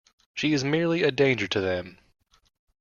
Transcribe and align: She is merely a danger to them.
She 0.33 0.51
is 0.53 0.63
merely 0.63 1.03
a 1.03 1.11
danger 1.11 1.47
to 1.49 1.61
them. 1.61 1.99